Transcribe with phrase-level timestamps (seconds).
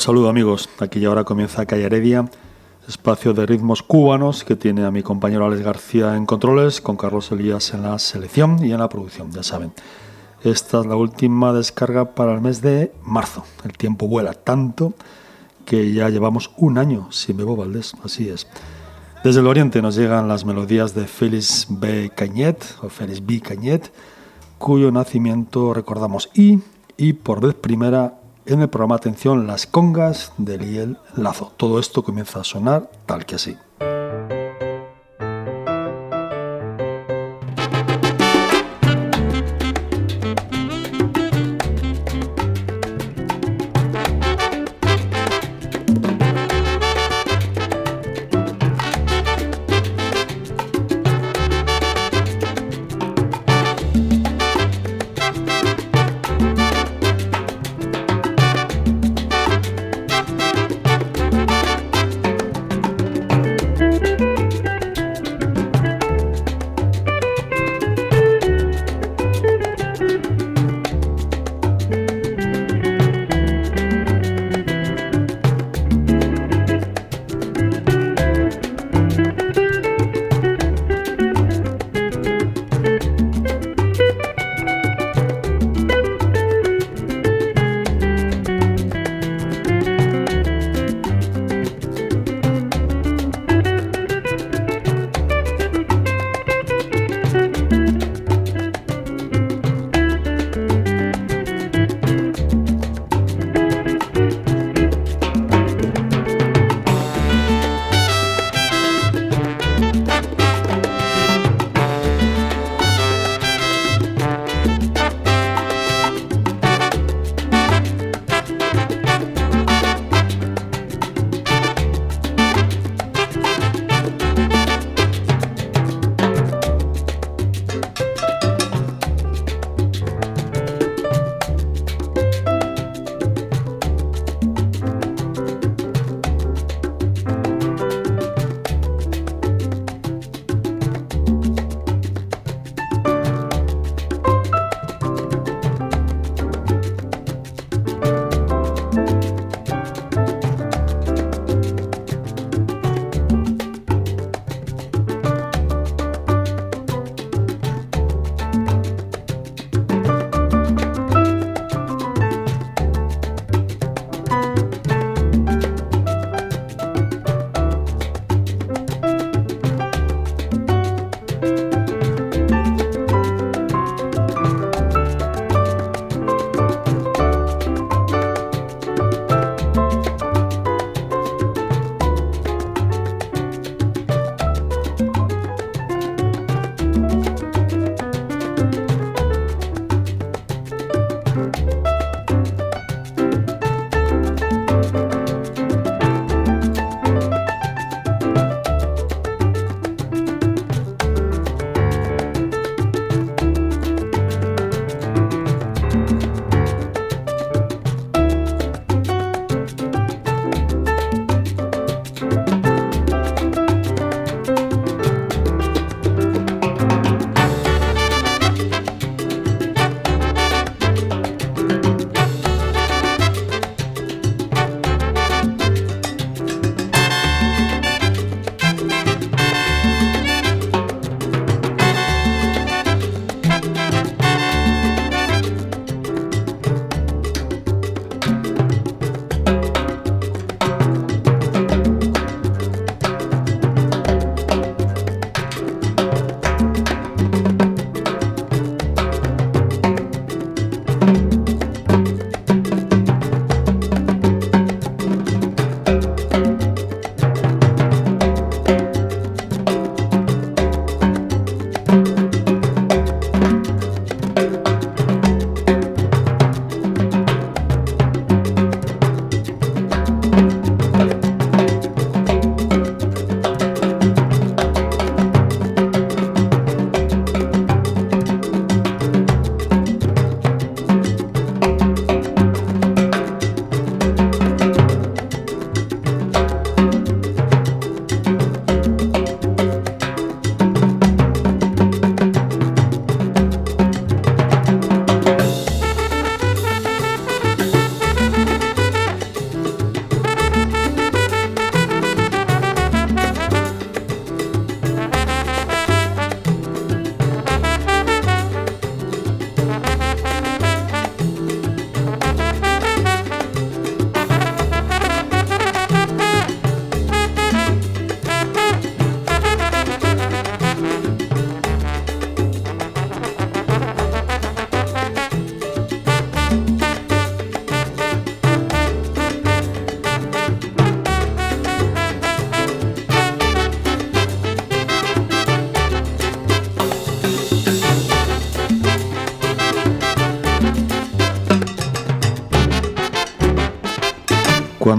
[0.00, 0.70] Saludo amigos.
[0.78, 2.24] Aquí y ahora comienza Calle Heredia,
[2.88, 7.30] espacio de ritmos cubanos que tiene a mi compañero Alex García en controles, con Carlos
[7.32, 9.74] Elías en la selección y en la producción, ya saben.
[10.42, 13.44] Esta es la última descarga para el mes de marzo.
[13.62, 14.94] El tiempo vuela tanto
[15.66, 18.46] que ya llevamos un año sin Bebo Valdés, así es.
[19.22, 22.10] Desde el oriente nos llegan las melodías de Félix B.
[22.16, 23.42] Cañet, o Félix B.
[23.42, 23.92] Cañet,
[24.56, 26.60] cuyo nacimiento recordamos y,
[26.96, 28.19] y por vez primera
[28.52, 31.52] en el programa Atención las congas de Liel Lazo.
[31.56, 33.56] Todo esto comienza a sonar tal que así.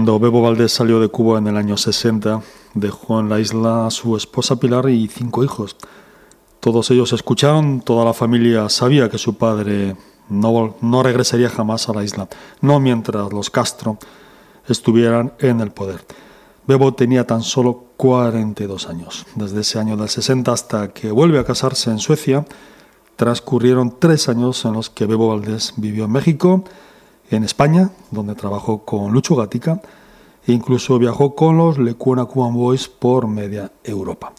[0.02, 2.42] Cuando Bebo Valdés salió de Cuba en el año 60,
[2.74, 5.76] dejó en la isla a su esposa Pilar y cinco hijos.
[6.58, 9.94] Todos ellos escucharon, toda la familia sabía que su padre
[10.28, 12.28] no, no regresaría jamás a la isla,
[12.60, 13.96] no mientras los Castro
[14.66, 16.04] estuvieran en el poder.
[16.66, 19.24] Bebo tenía tan solo 42 años.
[19.36, 22.44] Desde ese año del 60 hasta que vuelve a casarse en Suecia,
[23.14, 26.64] transcurrieron tres años en los que Bebo Valdés vivió en México,
[27.36, 29.80] en España, donde trabajó con Lucho Gatica,
[30.46, 34.32] e incluso viajó con los Lecuona Cuban Boys por media Europa.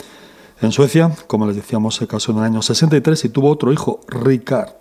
[0.61, 3.99] En Suecia, como les decíamos, se casó en el año 63 y tuvo otro hijo,
[4.07, 4.75] Ricard,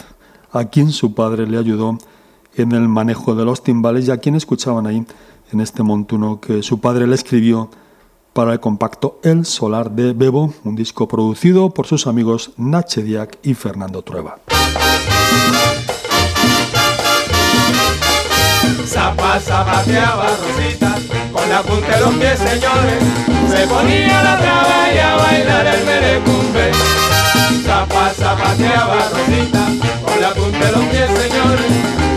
[0.53, 1.99] a quien su padre le ayudó
[2.55, 5.05] en el manejo de los timbales y a quien escuchaban ahí
[5.53, 7.70] en este montuno que su padre le escribió
[8.32, 13.38] para el compacto El Solar de Bebo, un disco producido por sus amigos Nache Diak
[13.43, 14.38] y Fernando Trueba.
[18.87, 20.94] Zapa, zapateaba Rosita,
[21.32, 23.02] con la punta de los pies, señores,
[23.50, 26.73] se ponía la traba y a bailar el merecumbe.
[27.64, 29.67] Zapa, zapateaba Rosita,
[30.05, 31.73] con la punta de los pies, señores,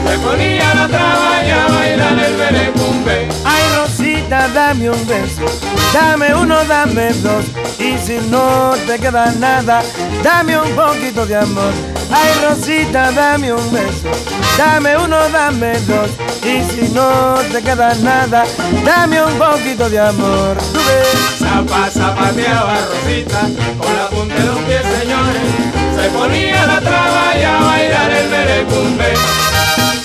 [0.08, 3.30] se ponía la traba y a bailar el merecumbe.
[3.46, 5.46] Ay, Rosita, dame un beso,
[5.94, 7.46] dame uno, dame dos,
[7.80, 9.84] y si no te queda nada,
[10.24, 11.95] dame un poquito de amor.
[12.18, 14.10] Ay, Rosita, dame un beso,
[14.58, 16.10] dame uno, dame dos,
[16.44, 18.46] y si no te queda nada,
[18.86, 20.56] dame un poquito de amor.
[20.74, 21.40] Tú ves.
[21.40, 23.42] Zapa, zapateaba Rosita,
[23.82, 25.50] con la punta de los pies, señores,
[25.98, 29.14] se ponía la traba y a bailar el merecumbe.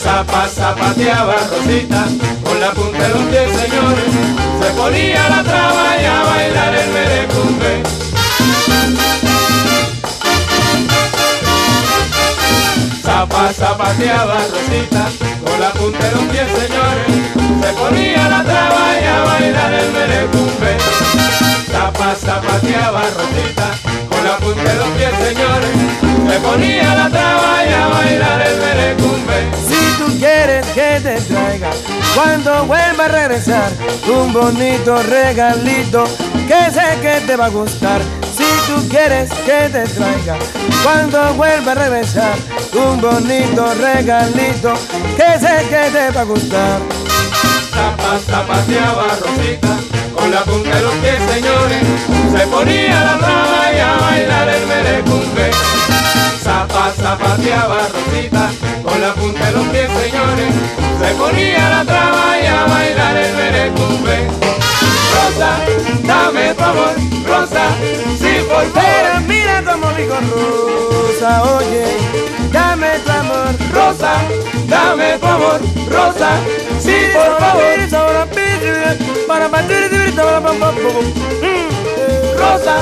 [0.03, 2.07] Zapa, zapateaba Rosita,
[2.43, 4.11] con la punta de los pies, señores,
[4.61, 7.83] se ponía la traba y a bailar el merecumbe.
[13.21, 15.11] Zapa, zapateaba Rosita,
[15.45, 17.05] con la punta de los pies, señores,
[17.61, 20.79] se ponía la traba y a bailar el merecumbe.
[21.71, 23.73] Zapa, zapateaba Rosita,
[24.09, 25.71] con la punta de los pies, señores,
[26.31, 29.51] se ponía la traba y a bailar el merecumbe.
[29.69, 31.71] Si tú quieres que te traiga
[32.15, 33.71] cuando vuelva a regresar
[34.09, 36.05] un bonito regalito
[36.49, 38.01] que sé que te va a gustar.
[38.71, 40.37] Tú quieres que te traiga
[40.85, 42.37] cuando vuelva a regresar
[42.73, 44.75] un bonito regalito
[45.17, 46.81] que sé que te va a gustar.
[47.75, 49.77] Zapa, zapateaba Rosita,
[50.15, 51.83] con la punta de los pies, señores,
[52.31, 55.51] se ponía la traba y a bailar el merecumbe.
[56.41, 58.51] Zapa, zapateaba Rosita,
[58.85, 60.55] con la punta de los pies, señores,
[61.01, 64.29] se ponía la traba y a bailar el merecumbe.
[65.13, 65.59] Rosa,
[66.05, 66.95] dame tu amor,
[67.27, 67.65] Rosa,
[70.09, 71.85] Rosa, oye,
[72.53, 73.55] dame tu amor.
[73.73, 74.13] Rosa,
[74.67, 76.31] dame tu amor, Rosa,
[76.81, 77.63] sí, por favor.
[79.27, 80.41] Para batir, para
[82.39, 82.77] Rosa,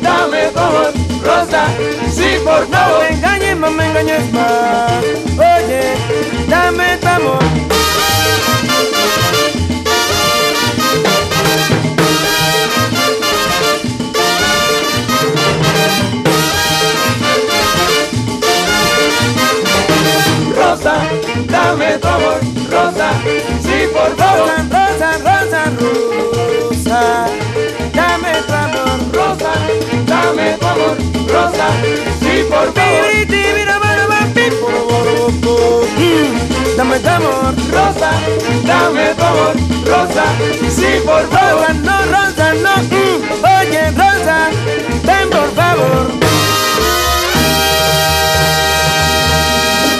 [0.00, 0.92] dame tu amor,
[1.24, 1.64] Rosa,
[2.10, 3.00] sí, por No favor.
[3.02, 4.92] me engañes más, me engañes más.
[5.36, 5.94] Oye,
[6.48, 7.81] dame tu amor.
[20.82, 20.98] Rosa,
[21.48, 23.10] dame tu amor, Rosa,
[23.62, 24.48] sí, por favor.
[24.48, 27.26] Rosa, rosa, rosa, rosa.
[27.94, 28.98] Dame tu amor.
[29.12, 29.52] Rosa,
[30.06, 30.96] dame tu amor,
[31.28, 31.68] Rosa,
[32.20, 33.02] sí, por favor.
[35.98, 37.54] Mm, Dame tu amor.
[37.70, 38.10] Rosa,
[38.64, 39.54] dame tu amor,
[39.86, 40.24] Rosa,
[40.68, 41.60] sí, por favor.
[41.60, 42.74] Rosa, no, Rosa, no.
[42.90, 44.50] Mm, Oye, Rosa,
[45.04, 46.10] ven por favor.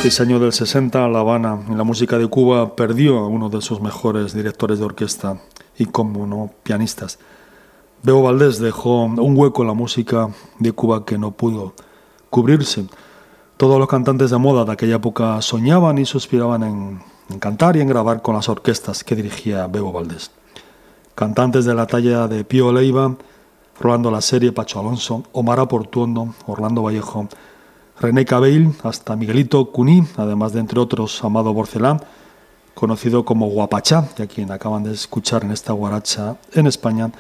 [0.05, 3.63] Ese año del 60, La Habana, en la música de Cuba, perdió a uno de
[3.63, 5.41] sus mejores directores de orquesta
[5.79, 7.21] y, como no, pianistas.
[8.03, 10.29] Bebo Valdés dejó un hueco en la música
[10.59, 11.75] de Cuba que no pudo
[12.31, 12.87] cubrirse.
[13.57, 17.81] Todos los cantantes de moda de aquella época soñaban y suspiraban en, en cantar y
[17.81, 20.33] en grabar con las orquestas que dirigía Bebo Valdés.
[21.15, 23.15] Cantantes de la talla de Pío Leiva,
[23.81, 27.29] Rolando La Serie, Pacho Alonso, Omar Aportuondo, Orlando Vallejo,
[28.03, 32.03] René Cabell, hasta Miguelito Cuní, además de entre otros Amado Borcelán,
[32.75, 37.13] conocido como Guapachá, y a quien acaban de escuchar en esta guaracha en España,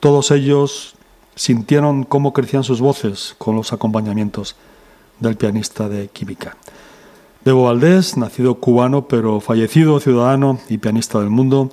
[0.00, 0.96] todos ellos
[1.34, 4.54] sintieron cómo crecían sus voces con los acompañamientos
[5.18, 6.58] del pianista de Química.
[7.42, 11.70] Bebo Valdés, nacido cubano pero fallecido ciudadano y pianista del mundo,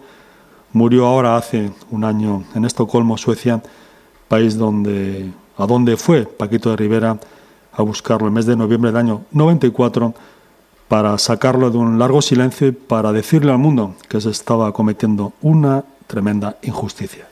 [0.71, 3.61] murió ahora hace un año en Estocolmo, Suecia,
[4.29, 7.19] país donde, a donde fue Paquito de Rivera
[7.75, 10.13] a buscarlo el mes de noviembre del año 94
[10.87, 15.33] para sacarlo de un largo silencio y para decirle al mundo que se estaba cometiendo
[15.41, 17.27] una tremenda injusticia.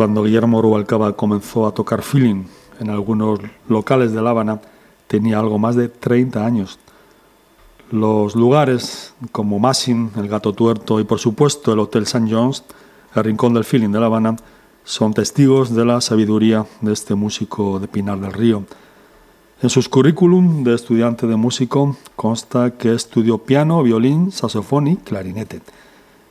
[0.00, 2.44] Cuando Guillermo Rubalcaba comenzó a tocar feeling
[2.80, 3.38] en algunos
[3.68, 4.62] locales de La Habana,
[5.06, 6.78] tenía algo más de 30 años.
[7.90, 12.26] Los lugares como Massin, el Gato Tuerto y por supuesto el Hotel St.
[12.30, 12.64] John's,
[13.14, 14.36] el Rincón del Feeling de La Habana,
[14.84, 18.64] son testigos de la sabiduría de este músico de Pinar del Río.
[19.60, 25.60] En sus currículum de estudiante de músico consta que estudió piano, violín, saxofón y clarinete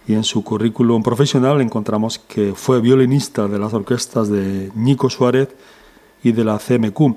[0.10, 5.50] y en su currículum profesional encontramos que fue violinista de las orquestas de Nico Suárez
[6.24, 7.16] y de la CMQ.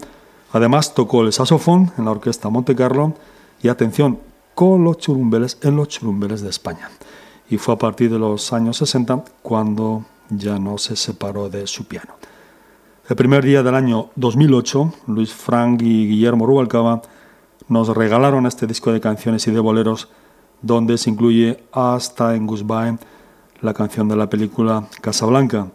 [0.52, 3.14] Además tocó el saxofón en la orquesta Monte Carlo
[3.62, 4.18] y atención,
[4.54, 6.90] con los churumbeles en los churumbeles de España.
[7.48, 11.86] Y fue a partir de los años 60 cuando ya no se separó de su
[11.86, 12.16] piano.
[13.08, 17.00] El primer día del año 2008, Luis Frank y Guillermo Rubalcaba
[17.68, 20.10] nos regalaron este disco de canciones y de boleros
[20.62, 22.98] donde se incluye hasta en Goodbye
[23.60, 25.68] la canción de la película Casablanca,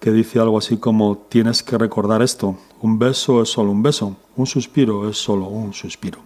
[0.00, 4.16] que dice algo así como tienes que recordar esto, un beso es solo un beso,
[4.36, 6.20] un suspiro es solo un suspiro.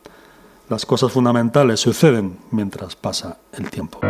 [0.69, 4.01] Las cosas fundamentales suceden mientras pasa el tiempo.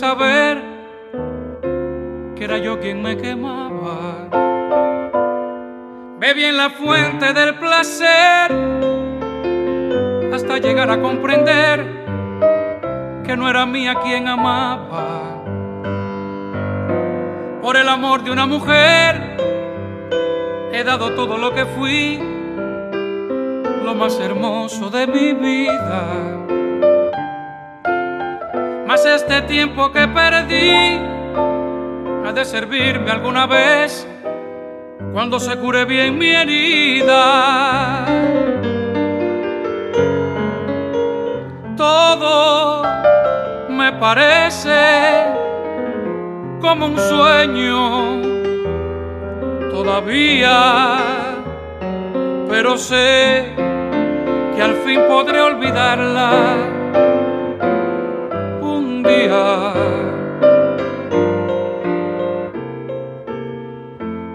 [0.00, 0.62] Saber
[2.36, 4.28] que era yo quien me quemaba.
[6.18, 8.50] Bebí en la fuente del placer
[10.32, 11.84] hasta llegar a comprender
[13.24, 15.42] que no era mía quien amaba.
[17.60, 19.36] Por el amor de una mujer
[20.72, 22.18] he dado todo lo que fui,
[23.90, 26.40] lo más hermoso de mi vida
[29.04, 31.00] este tiempo que perdí
[32.24, 34.06] ha de servirme alguna vez
[35.12, 38.04] cuando se cure bien mi herida.
[41.76, 42.84] Todo
[43.70, 45.24] me parece
[46.60, 48.22] como un sueño
[49.72, 50.98] todavía,
[52.48, 53.69] pero sé
[54.54, 56.80] que al fin podré olvidarla.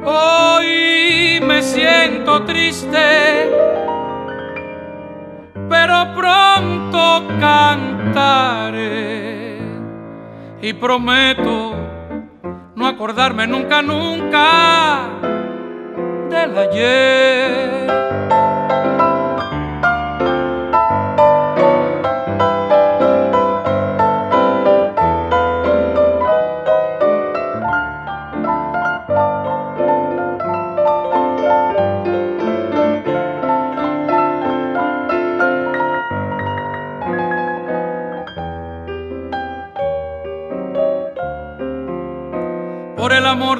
[0.07, 3.49] Hoy me siento triste,
[5.67, 8.75] pero pronto cantaré.
[10.61, 11.73] Y prometo
[12.75, 15.09] no acordarme nunca, nunca
[16.29, 18.34] del ayer.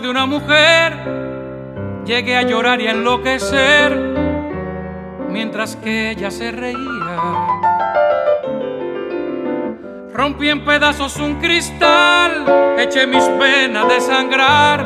[0.02, 0.94] De una mujer,
[2.06, 3.96] llegué a llorar y a enloquecer
[5.30, 7.18] mientras que ella se reía.
[10.14, 14.86] Rompí en pedazos un cristal, eché mis penas de sangrar,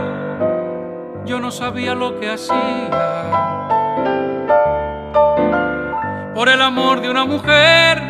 [1.26, 3.22] yo no sabía lo que hacía.
[6.36, 8.02] Por el amor de una mujer,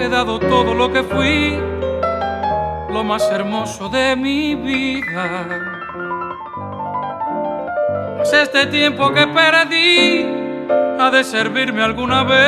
[0.00, 1.69] he dado todo lo que fui,
[2.92, 5.70] lo más hermoso de mi vida
[8.32, 10.24] este tiempo que perdí
[10.98, 12.38] ha de servirme alguna vez.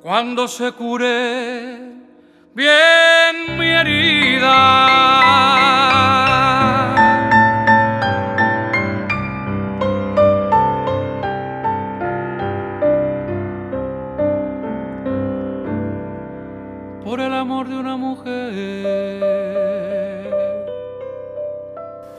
[0.00, 1.92] Cuando se cure
[2.54, 4.52] bien mi herida.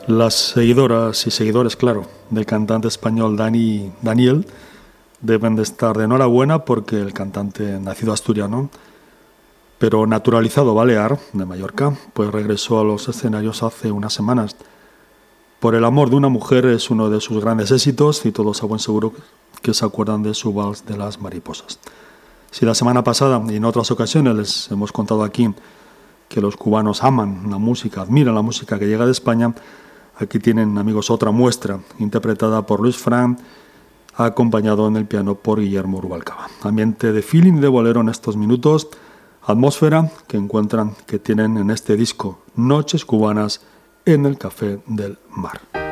[0.08, 4.46] Las seguidoras y seguidores, claro, del cantante español Dani Daniel
[5.22, 8.70] deben de estar de enhorabuena porque el cantante nacido asturiano,
[9.78, 14.58] pero naturalizado balear de Mallorca, pues regresó a los escenarios hace unas semanas.
[15.62, 18.66] Por el amor de una mujer es uno de sus grandes éxitos y todos a
[18.66, 19.14] buen seguro
[19.62, 21.80] que se acuerdan de su vals de las mariposas.
[22.52, 25.50] Si la semana pasada y en otras ocasiones les hemos contado aquí
[26.28, 29.56] que los cubanos aman la música, admiran la música que llega de España,
[30.18, 33.38] Aquí tienen, amigos, otra muestra interpretada por Luis Fran,
[34.16, 36.48] acompañado en el piano por Guillermo Rubalcaba.
[36.62, 38.90] Ambiente de feeling de bolero en estos minutos,
[39.42, 43.62] atmósfera que encuentran que tienen en este disco Noches Cubanas
[44.06, 45.83] en el Café del Mar.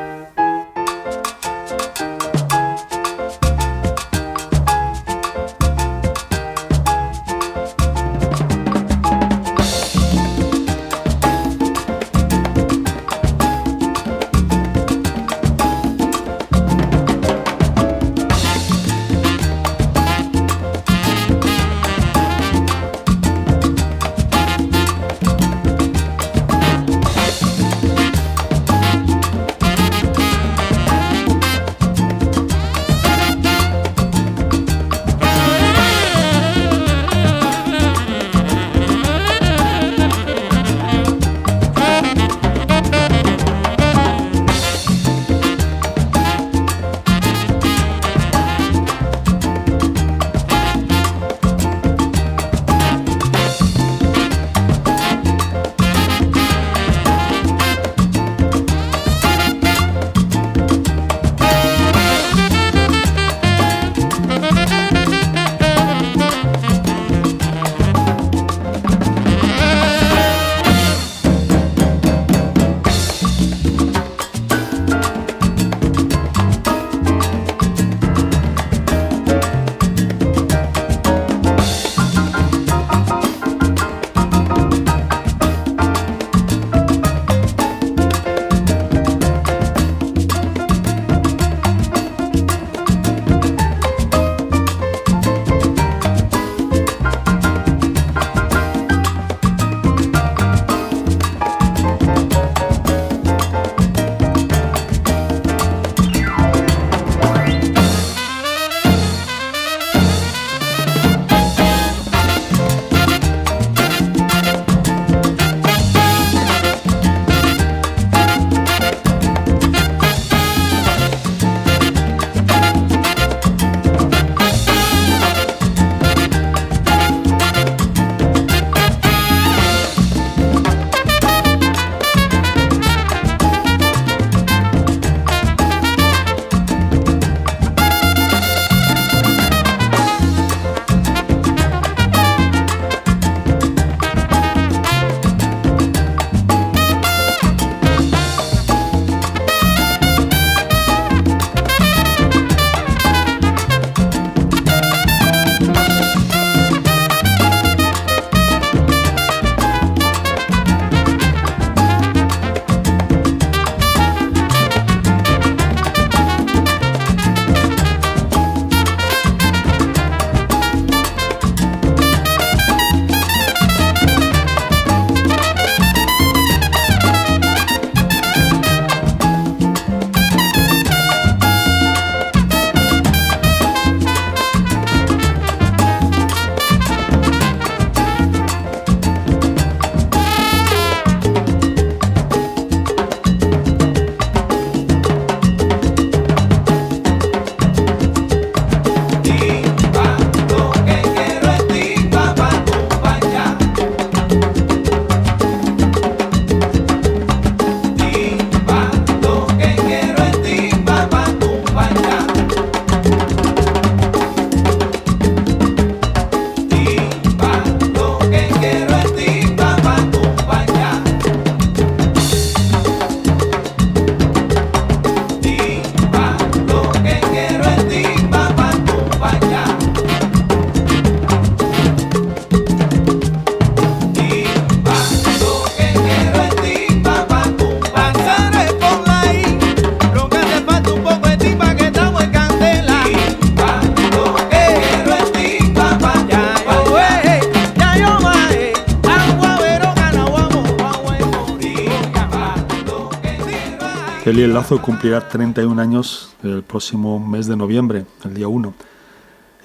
[254.52, 258.74] El Lazo cumplirá 31 años el próximo mes de noviembre, el día 1.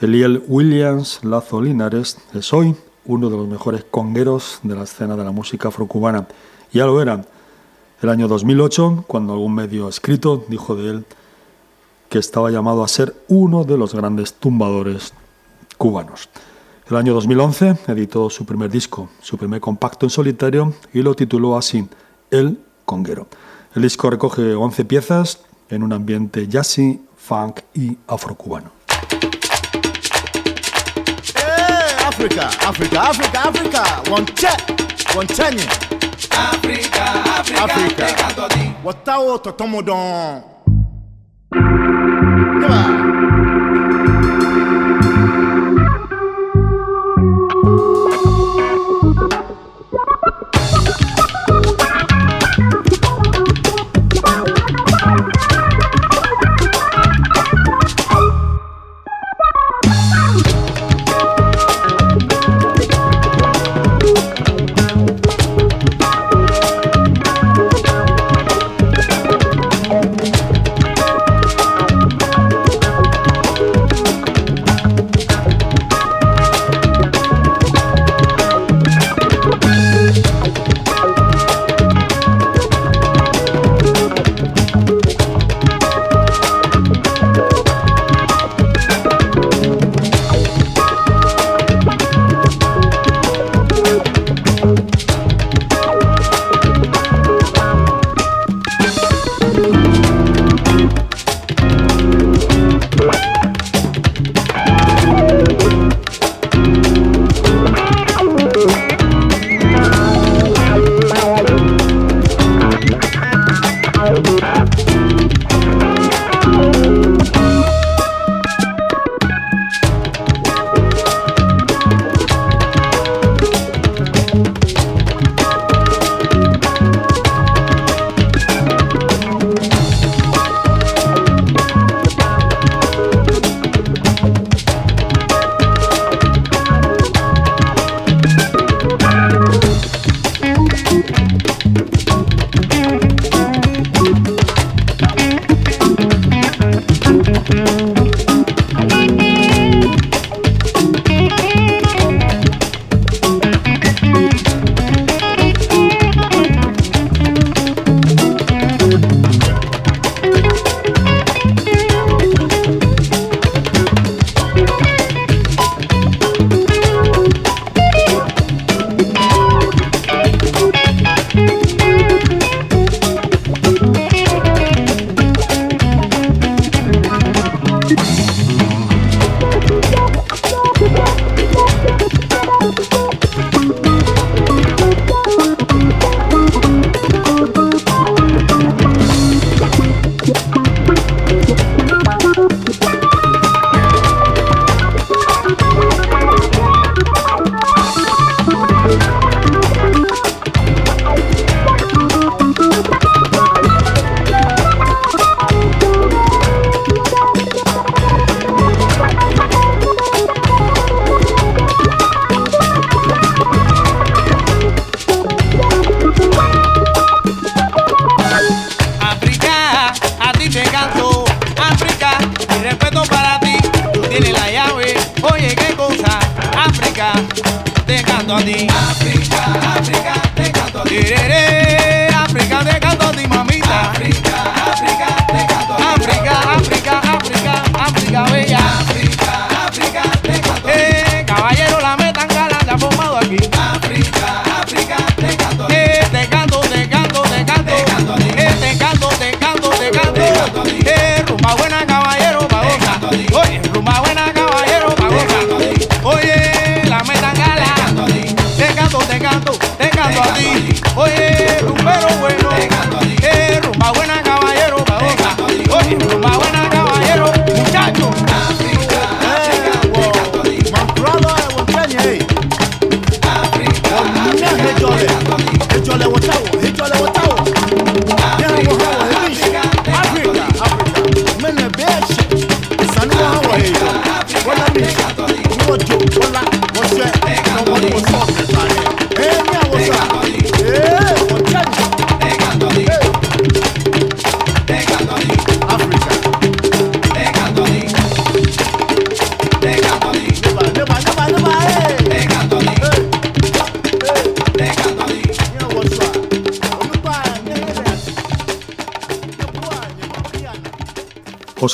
[0.00, 5.24] Eliel Williams Lazo Linares es hoy uno de los mejores congueros de la escena de
[5.24, 6.28] la música afrocubana.
[6.72, 7.24] Ya lo era.
[8.00, 11.04] El año 2008, cuando algún medio escrito dijo de él
[12.08, 15.12] que estaba llamado a ser uno de los grandes tumbadores
[15.78, 16.28] cubanos.
[16.88, 21.56] El año 2011 editó su primer disco, su primer compacto en solitario y lo tituló
[21.56, 21.88] así,
[22.30, 23.26] El Conguero.
[23.76, 28.70] El disco recoge 11 piezas en un ambiente jazzy, funk y afrocubano.
[31.34, 33.82] Hey, África, África, África, África,
[36.32, 37.22] África,
[37.62, 38.06] África,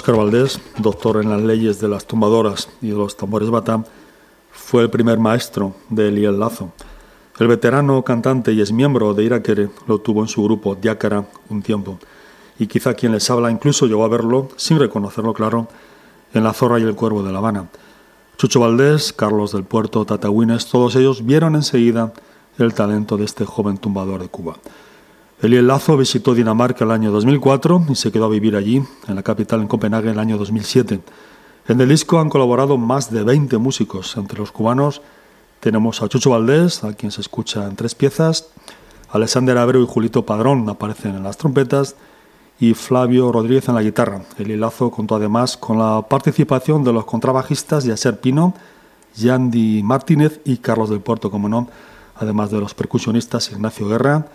[0.02, 3.84] Óscar Valdés, doctor en las leyes de las tumbadoras y de los tambores bata,
[4.50, 6.72] fue el primer maestro de Eliel Lazo.
[7.38, 11.62] El veterano cantante y es miembro de Iraquere lo tuvo en su grupo Diácara un
[11.62, 12.00] tiempo.
[12.58, 15.68] Y quizá quien les habla incluso llegó a verlo, sin reconocerlo claro,
[16.34, 17.68] en La Zorra y el Cuervo de La Habana.
[18.38, 20.30] Chucho Valdés, Carlos del Puerto, Tata
[20.68, 22.12] todos ellos vieron enseguida
[22.58, 24.56] el talento de este joven tumbador de Cuba.
[25.42, 29.24] Eliel Lazo visitó Dinamarca el año 2004 y se quedó a vivir allí, en la
[29.24, 31.00] capital, en Copenhague, el año 2007.
[31.66, 34.16] En el disco han colaborado más de 20 músicos.
[34.16, 35.02] Entre los cubanos
[35.58, 38.50] tenemos a Chucho Valdés, a quien se escucha en tres piezas,
[39.10, 41.96] Alexander Abreu y Julito Padrón aparecen en las trompetas
[42.60, 44.22] y Flavio Rodríguez en la guitarra.
[44.38, 48.54] Eliel Lazo contó además con la participación de los contrabajistas Yacer Pino,
[49.16, 51.66] Yandy Martínez y Carlos del Puerto, como no,
[52.14, 54.28] además de los percusionistas Ignacio Guerra,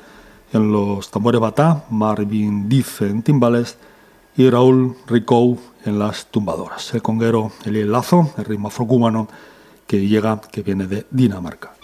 [0.53, 3.77] en los tambores batá, Marvin Diff en timbales
[4.35, 6.93] y Raúl Ricou en las tumbadoras.
[6.93, 9.27] El conguero el Lazo, el ritmo afrocubano
[9.85, 11.76] que llega, que viene de Dinamarca.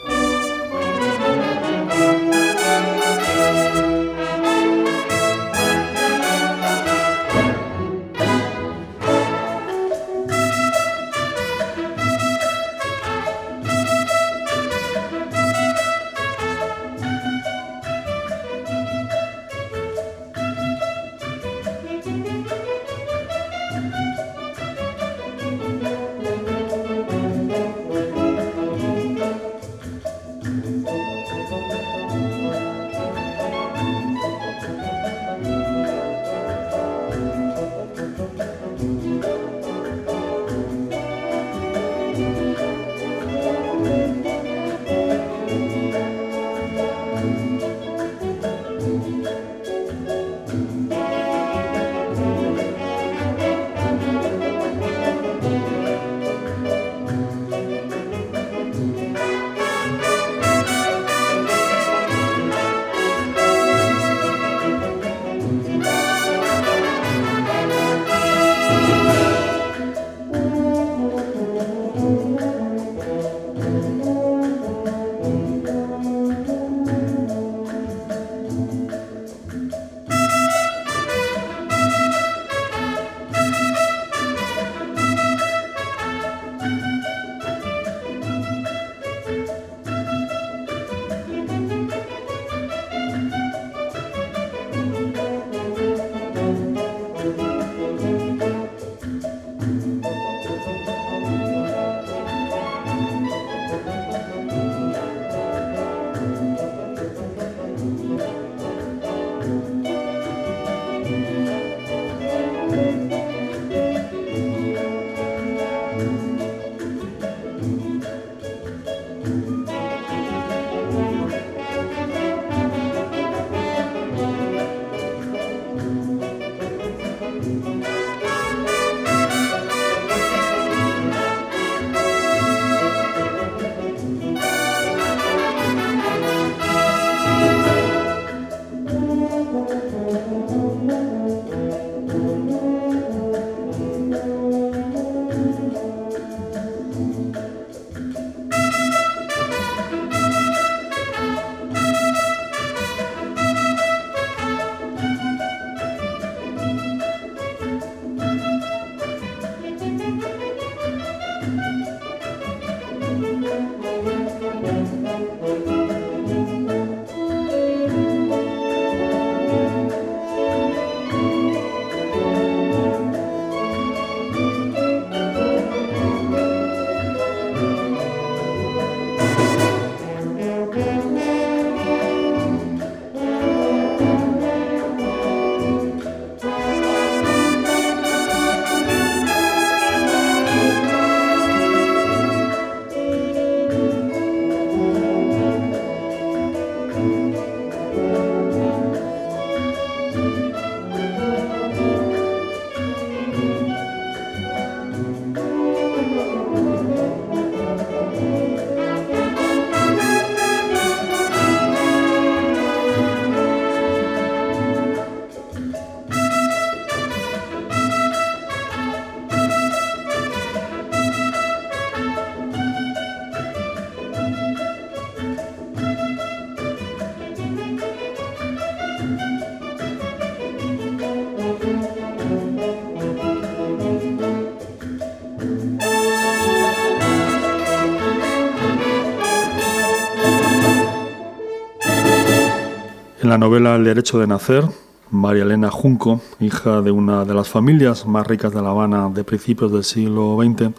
[243.33, 244.63] La novela El derecho de nacer,
[245.09, 249.23] María Elena Junco, hija de una de las familias más ricas de La Habana de
[249.23, 250.69] principios del siglo XX,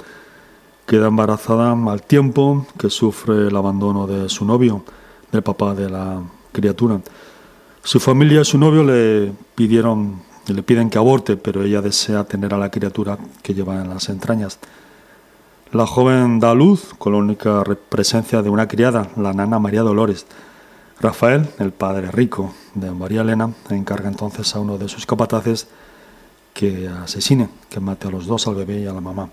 [0.86, 4.84] queda embarazada al tiempo que sufre el abandono de su novio,
[5.32, 7.00] del papá de la criatura.
[7.82, 12.54] Su familia y su novio le pidieron, le piden que aborte, pero ella desea tener
[12.54, 14.60] a la criatura que lleva en las entrañas.
[15.72, 20.24] La joven da luz con la única presencia de una criada, la nana María Dolores,
[21.00, 25.66] Rafael, el padre rico de María Elena, encarga entonces a uno de sus capataces
[26.52, 29.28] que asesine, que mate a los dos, al bebé y a la mamá.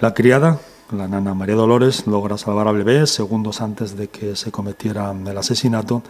[0.00, 0.60] La criada,
[0.92, 5.36] la nana María Dolores, logra salvar al bebé segundos antes de que se cometiera el
[5.36, 6.02] asesinato,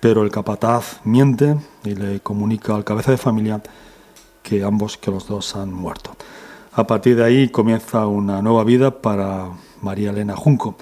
[0.00, 3.62] pero el capataz miente y le comunica al cabeza de familia
[4.42, 6.16] que ambos, que los dos han muerto.
[6.72, 9.50] A partir de ahí comienza una nueva vida para
[9.82, 10.76] María Elena Junco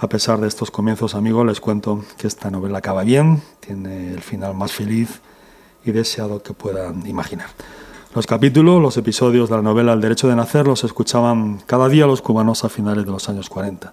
[0.00, 4.22] a pesar de estos comienzos, amigos, les cuento que esta novela acaba bien, tiene el
[4.22, 5.20] final más feliz
[5.84, 7.48] y deseado que puedan imaginar.
[8.14, 12.06] Los capítulos, los episodios de la novela El derecho de nacer los escuchaban cada día
[12.06, 13.92] los cubanos a finales de los años 40.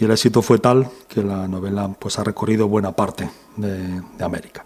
[0.00, 4.64] Y el éxito fue tal que la novela pues, ha recorrido buena parte de, América.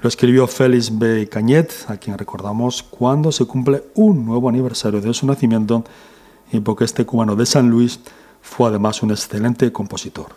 [0.00, 1.28] Lo escribió Félix B.
[1.28, 5.84] Cañet, a quien recordamos cuando se cumple un nuevo aniversario de su nacimiento
[6.50, 8.00] y porque este cubano de San Luis
[8.40, 10.36] fue además un excelente compositor.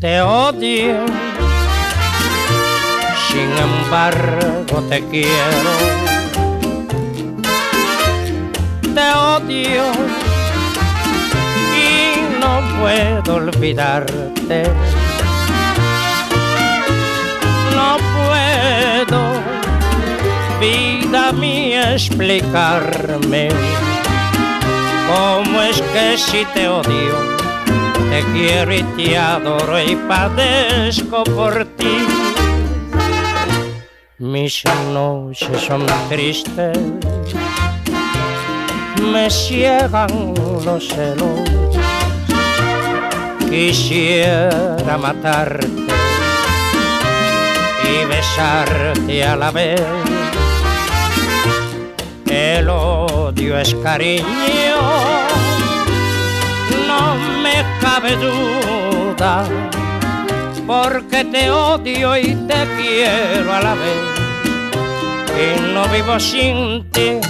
[0.00, 1.06] Te odio,
[3.28, 6.13] sin embargo te quiero
[8.94, 9.82] te odio
[11.76, 14.70] y no puedo olvidarte.
[17.74, 19.20] No puedo,
[20.60, 23.48] vida mía, explicarme
[25.08, 27.16] cómo es que si te odio,
[28.10, 32.06] te quiero y te adoro y padezco por ti.
[34.18, 36.78] Mis noches son tristes
[39.12, 40.34] me ciegan
[40.64, 41.40] los celos.
[43.50, 45.68] Quisiera matarte
[47.84, 49.82] y besarte a la vez.
[52.26, 54.24] El odio es cariño,
[56.88, 59.44] no me cabe duda,
[60.66, 64.02] porque te odio y te quiero a la vez.
[65.36, 67.20] Y no vivo sin ti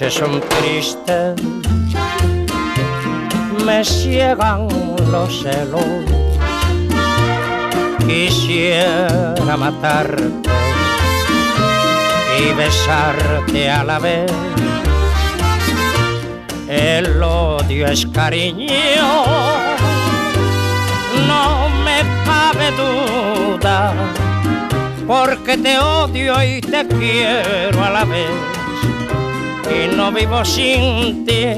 [0.00, 1.40] noches son tristes,
[3.64, 4.66] me ciegan
[5.12, 5.84] los celos.
[8.04, 10.24] Quisiera matarte
[12.40, 14.32] y besarte a la vez.
[16.68, 18.66] El odio es cariño,
[21.28, 23.94] no me cabe duda,
[25.06, 28.63] porque te odio y te quiero a la vez
[29.70, 31.56] y no vivo sin ti.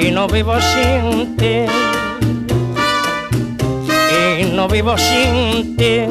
[0.00, 1.66] Y no vivo sin ti.
[4.40, 6.06] Y no vivo sin ti.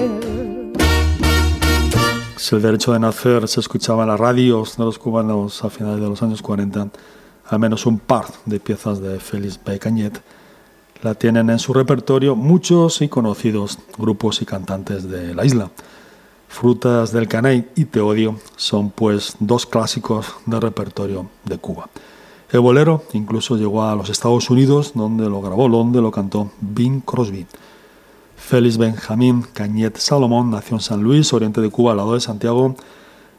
[2.38, 6.02] Si el derecho de nacer se escuchaba en las radios de los cubanos a finales
[6.02, 6.90] de los años 40,
[7.48, 10.22] al menos un par de piezas de Félix Cañet
[11.02, 15.70] la tienen en su repertorio muchos y conocidos grupos y cantantes de la isla.
[16.52, 21.90] Frutas del Caney y Te Odio son pues dos clásicos de repertorio de Cuba.
[22.52, 27.00] El bolero incluso llegó a los Estados Unidos, donde lo grabó, donde lo cantó Bing
[27.00, 27.48] Crosby.
[28.36, 32.76] Félix Benjamín Cañet Salomón nació en San Luis, oriente de Cuba, al lado de Santiago,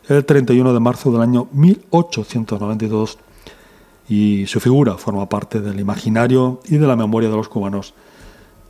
[0.08, 3.18] el 31 de marzo del año 1892
[4.08, 7.92] y su figura forma parte del imaginario y de la memoria de los cubanos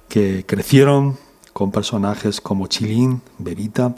[0.09, 1.17] que crecieron
[1.53, 3.95] con personajes como Chilín, Bebita,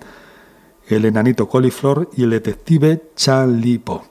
[0.88, 4.04] el enanito coliflor y el detective Chalipo.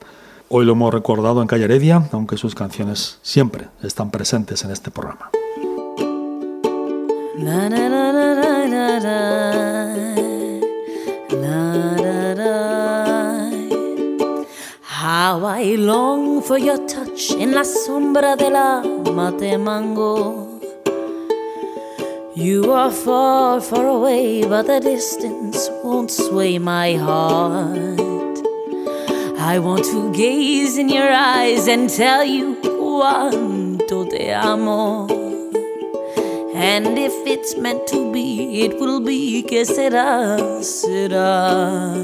[0.48, 4.90] Hoy lo hemos recordado en Calle Heredia, aunque sus canciones siempre están presentes en este
[4.90, 5.30] programa.
[15.04, 20.43] How I long for your touch en la sombra de la mate mango.
[22.36, 28.00] You are far, far away, but the distance won't sway my heart.
[29.38, 35.06] I want to gaze in your eyes and tell you cuánto te amo.
[36.56, 41.94] And if it's meant to be, it will be, que será, será.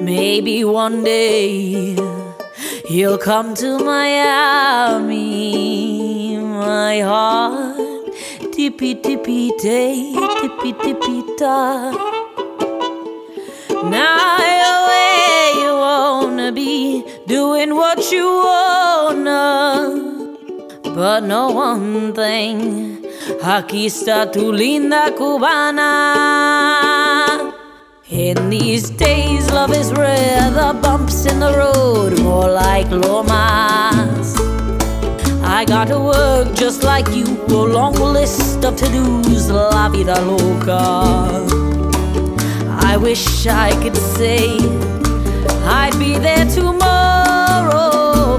[0.00, 1.94] Maybe one day
[2.88, 5.18] you'll come to Miami,
[6.38, 7.85] my heart.
[8.56, 11.92] Tippy tippy tay, tippy tippy ta.
[13.84, 20.00] Now you're where you wanna be, doing what you wanna.
[20.84, 23.04] But know one thing,
[23.42, 25.92] aquí está tu linda cubana.
[28.08, 34.45] In these days, love is rare, the bumps in the road, more like lomas.
[35.48, 40.14] I got to work just like you, a long list of to dos, la vida
[40.20, 41.46] loca.
[42.82, 44.58] I wish I could say
[45.64, 48.38] I'd be there tomorrow.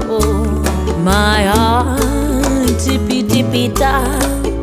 [1.02, 4.02] My heart, tippy tippy ta,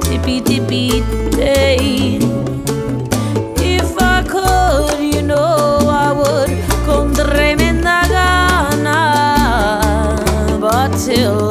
[0.02, 2.20] tippy tippy day.
[3.58, 6.52] If I could, you know I would
[6.86, 9.00] con tremenda gana.
[10.60, 11.45] But till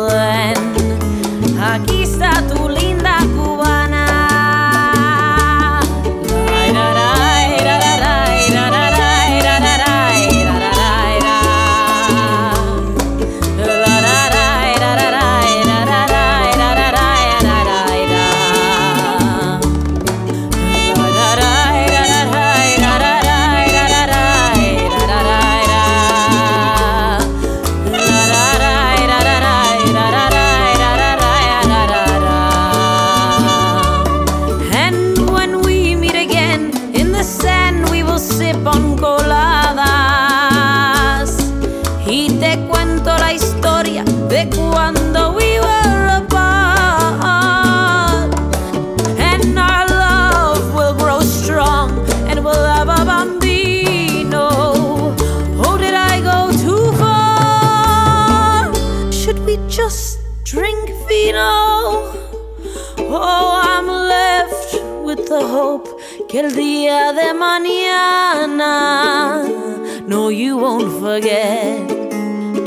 [71.15, 71.87] forget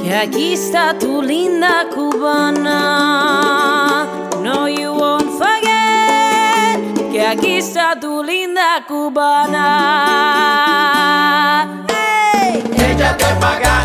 [0.01, 2.79] que aquí está tu linda cubana.
[4.41, 6.79] No, you won't forget
[7.11, 9.67] que aquí está tu linda cubana.
[11.89, 12.63] Hey!
[12.87, 13.77] Échate pa' acá,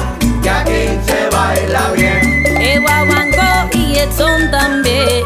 [0.43, 2.23] que aquí se baila bien.
[2.61, 5.25] El guaguancó y el son también.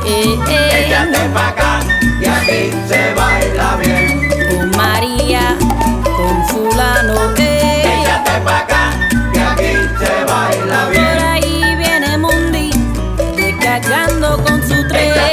[0.48, 1.80] Échate pa' acá,
[2.20, 4.30] que aquí se baila bien.
[4.48, 5.44] Con María,
[6.16, 7.55] con fulano, eh.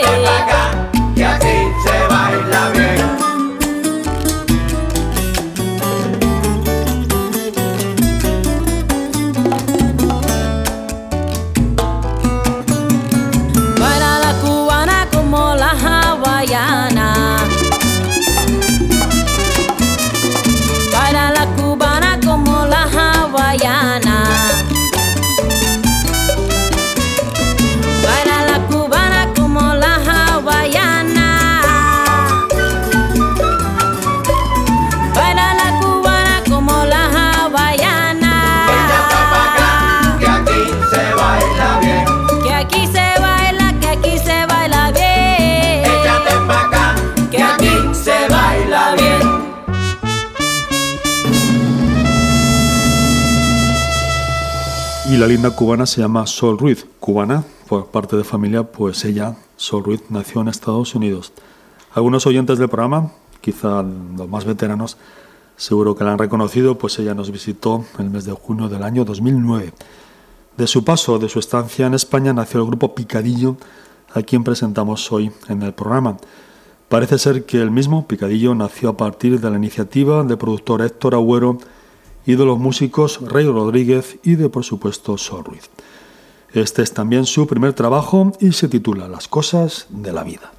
[0.05, 0.91] Acá,
[55.33, 60.03] Linda cubana se llama Sol Ruiz, cubana por parte de familia, pues ella, Sol Ruiz,
[60.09, 61.33] nació en Estados Unidos.
[61.95, 63.11] Algunos oyentes del programa,
[63.41, 64.95] quizá los más veteranos,
[65.57, 69.05] seguro que la han reconocido, pues ella nos visitó el mes de junio del año
[69.05, 69.73] 2009.
[70.55, 73.57] De su paso, de su estancia en España, nació el grupo Picadillo,
[74.13, 76.17] a quien presentamos hoy en el programa.
[76.89, 81.15] Parece ser que el mismo Picadillo nació a partir de la iniciativa del productor Héctor
[81.15, 81.57] Agüero
[82.25, 85.69] y de los músicos Rey Rodríguez y de, por supuesto, Sol Ruiz.
[86.53, 90.51] Este es también su primer trabajo y se titula Las cosas de la vida.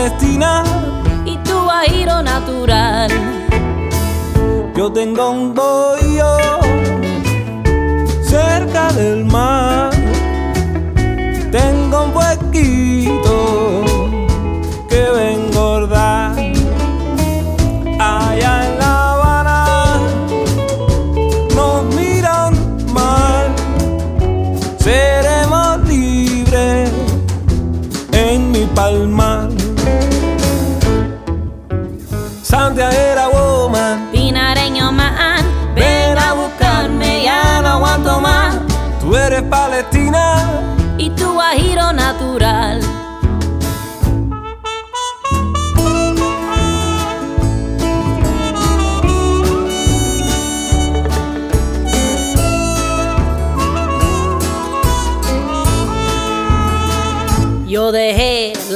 [0.00, 0.64] Palestina
[1.26, 3.10] y tú Guajiro natural.
[4.74, 6.38] Yo tengo un bollo
[8.22, 9.49] cerca del mar.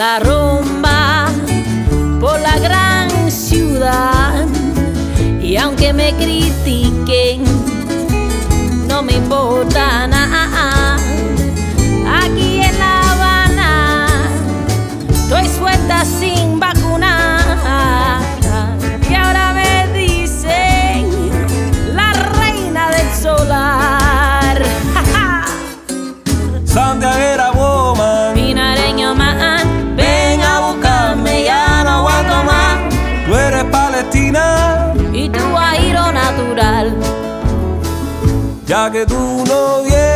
[0.05, 1.33] La rumba
[2.21, 4.45] por la gran ciudad
[5.41, 7.43] y aunque me critiquen
[8.87, 10.14] no me importa nada.
[38.67, 40.14] Ya que tú no vienes,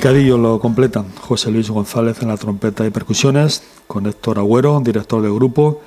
[0.00, 5.20] Picadillo lo completan José Luis González en la trompeta y percusiones, con Héctor Agüero, director
[5.20, 5.82] del grupo,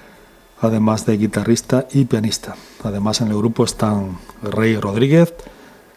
[0.61, 2.55] además de guitarrista y pianista.
[2.83, 5.33] Además en el grupo están Rey Rodríguez,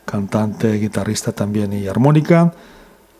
[0.07, 2.55] cantante, guitarrista también y armónica,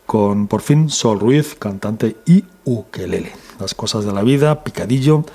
[0.07, 3.33] con por fin Sol Ruiz, cantante y ukelele.
[3.61, 5.27] Las cosas de la vida, Picadillo,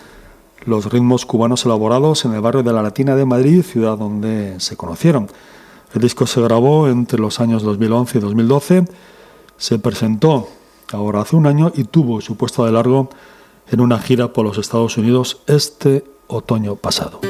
[0.66, 4.76] los ritmos cubanos elaborados en el barrio de la Latina de Madrid, ciudad donde se
[4.76, 5.28] conocieron.
[5.94, 8.86] El disco se grabó entre los años 2011 y 2012
[9.62, 10.50] se presentó
[10.92, 13.12] ahora hace un año y tuvo su puesto de largo
[13.70, 17.22] en una gira por los Estados Unidos este otoño pasado.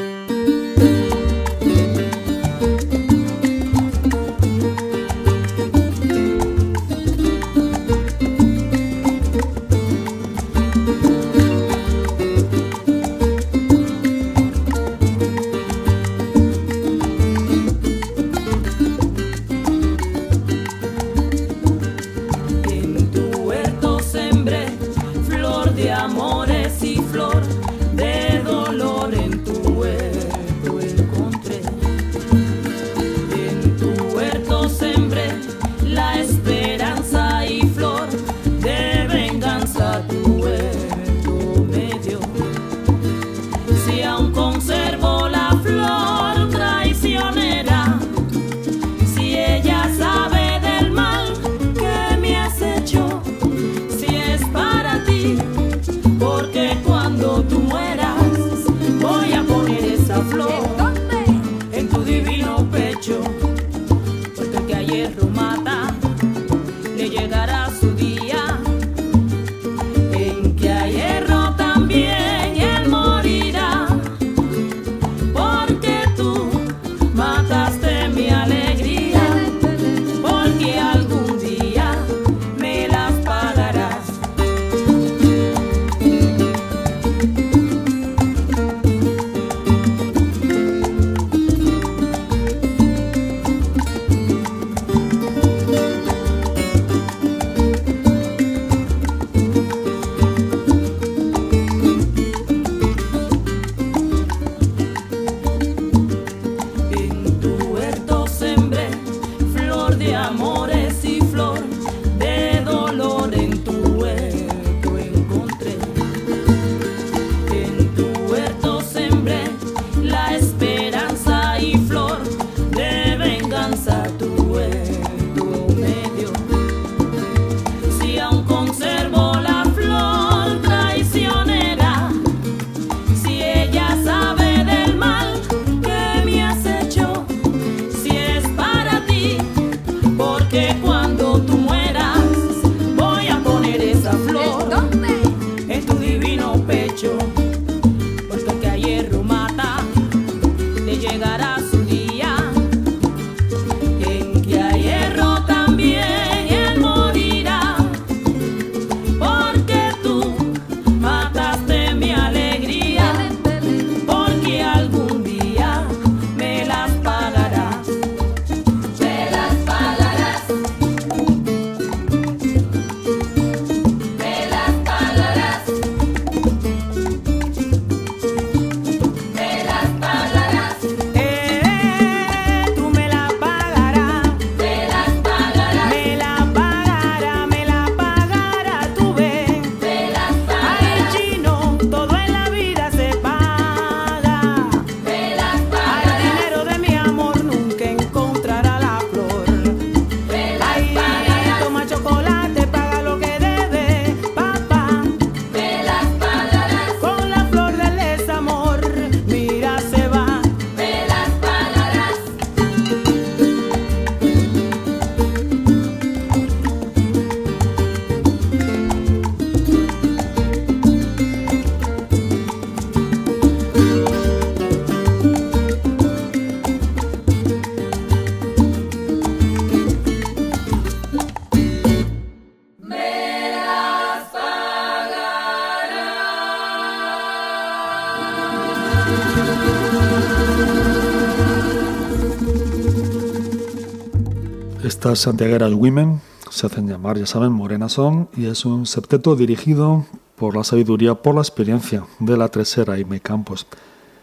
[245.12, 250.05] Estas santiagueras Women se hacen llamar, ya saben, Morena Son, y es un septeto dirigido
[250.38, 253.68] por la sabiduría, por la experiencia de la Tresera y Campos.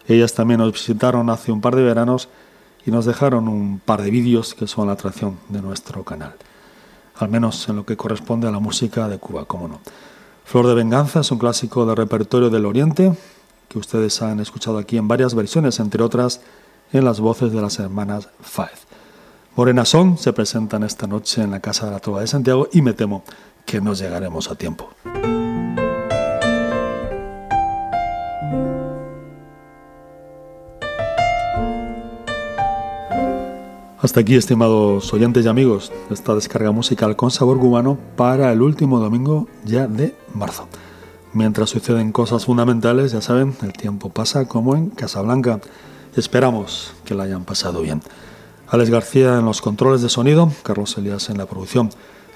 [0.07, 2.31] Ellas también nos visitaron hace un par de veranos
[2.87, 6.37] y nos dejaron un par de vídeos que son la atracción de nuestro canal.
[7.19, 9.81] Al menos en lo que corresponde a la música de Cuba, como no.
[10.47, 13.13] Flor de Venganza es un clásico del repertorio del Oriente
[13.69, 16.41] que ustedes han escuchado aquí en varias versiones, entre otras
[16.95, 18.88] en las voces de las hermanas Faez.
[19.59, 22.81] Morena Son se presentan esta noche en la Casa de la Trova de Santiago y
[22.81, 23.25] me temo
[23.67, 24.89] que no llegaremos a tiempo.
[34.01, 39.01] Hasta aquí, estimados oyentes y amigos, esta descarga musical con sabor cubano para el último
[39.01, 40.69] domingo ya de marzo.
[41.33, 45.59] Mientras suceden cosas fundamentales, ya saben, el tiempo pasa como en Casablanca.
[46.15, 48.03] Esperamos que la hayan pasado bien.
[48.71, 51.89] Alex García en los controles de sonido, Carlos Elías en la producción.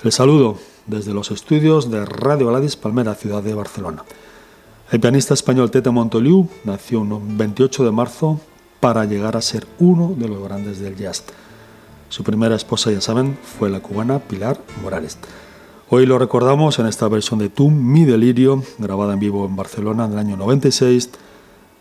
[0.02, 0.56] El saludo
[0.86, 4.02] desde los estudios de Radio Gladys Palmera, ciudad de Barcelona.
[4.90, 8.40] El pianista español Tete Montoliu nació un 28 de marzo
[8.80, 11.22] para llegar a ser uno de los grandes del jazz.
[12.08, 15.18] Su primera esposa, ya saben, fue la cubana Pilar Morales.
[15.90, 20.06] Hoy lo recordamos en esta versión de Tum, Mi Delirio, grabada en vivo en Barcelona
[20.06, 21.10] en el año 96,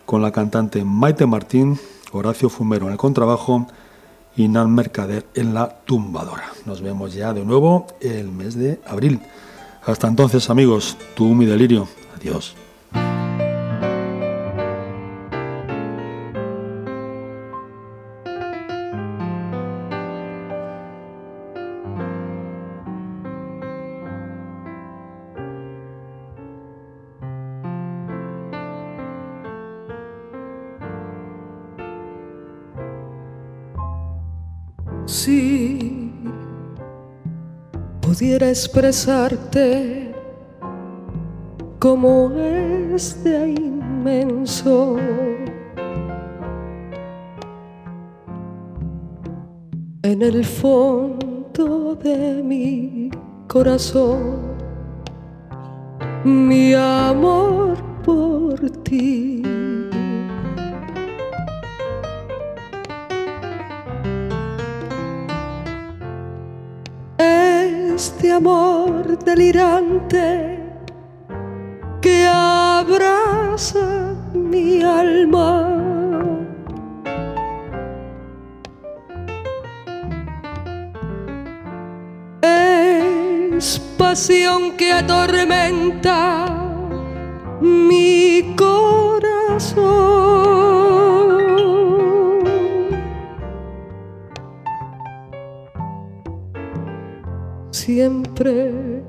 [0.06, 1.80] con la cantante Maite Martín,
[2.12, 3.68] Horacio Fumero en el contrabajo
[4.36, 6.52] y Nan Mercader en la tumbadora.
[6.66, 9.20] Nos vemos ya de nuevo el mes de abril.
[9.86, 11.88] Hasta entonces, amigos, Tum, Mi Delirio.
[12.16, 12.56] Adiós.
[38.02, 40.12] Pudiera expresarte
[41.80, 44.98] como es de inmenso.
[50.04, 53.10] En el fondo de mi
[53.48, 54.42] corazón,
[56.24, 59.41] mi amor por ti.
[68.42, 70.58] Amor delirante
[72.02, 75.78] que abraza mi alma.
[82.42, 86.31] Es pasión que atormenta
[98.02, 99.04] siempre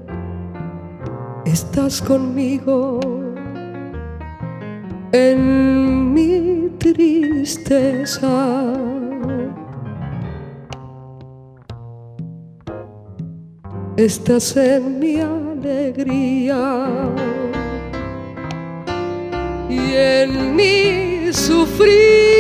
[1.47, 3.01] estás conmigo
[5.13, 8.37] en mi tristeza.
[13.97, 16.61] Estás en mi alegría
[19.71, 22.32] y en mi sufrir.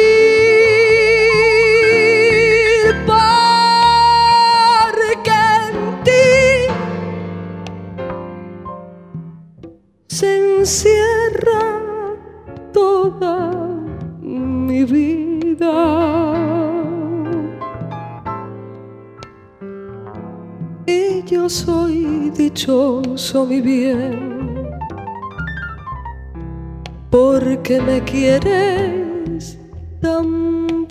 [23.52, 24.70] Mi bien,
[27.10, 29.58] porque me quieres
[30.00, 30.86] tan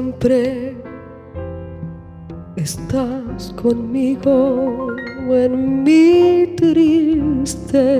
[0.00, 0.74] siempre
[2.56, 4.88] estás conmigo
[5.30, 7.94] en mi tristeza.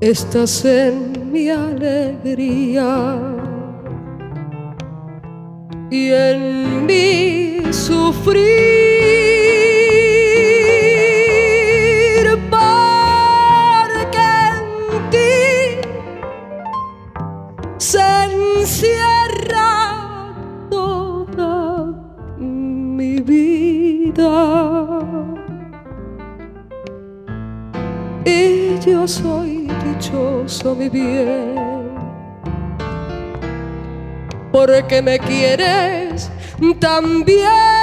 [0.00, 3.18] Estás en mi alegría
[5.90, 8.63] y en mi sufrir.
[34.66, 36.30] Porque me quieres
[36.80, 37.73] también.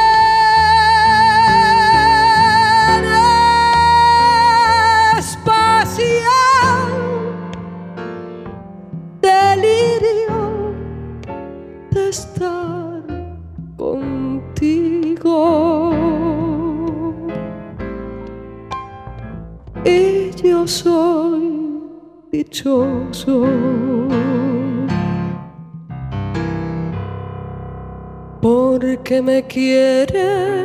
[29.12, 30.61] Porque me quieres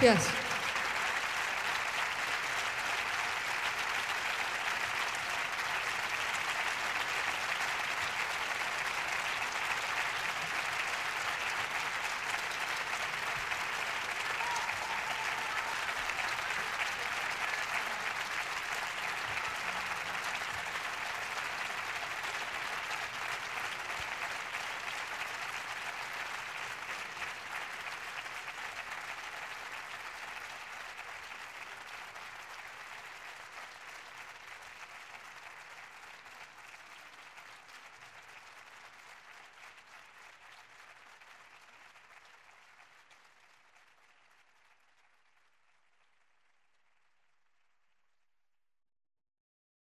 [0.00, 0.41] gracias.